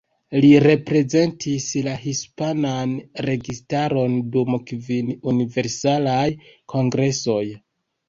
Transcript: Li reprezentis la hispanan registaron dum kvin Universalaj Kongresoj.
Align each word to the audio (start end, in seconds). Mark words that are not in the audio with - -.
Li 0.43 0.47
reprezentis 0.61 1.67
la 1.89 1.93
hispanan 2.05 2.97
registaron 3.29 4.19
dum 4.39 4.61
kvin 4.73 5.15
Universalaj 5.37 6.29
Kongresoj. 6.79 7.43